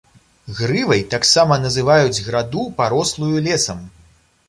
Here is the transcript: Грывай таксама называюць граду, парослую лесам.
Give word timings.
Грывай 0.59 1.03
таксама 1.15 1.59
называюць 1.67 2.23
граду, 2.31 2.67
парослую 2.83 3.33
лесам. 3.51 3.89